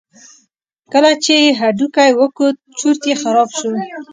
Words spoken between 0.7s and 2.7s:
کله چې یې هډوکی وکوت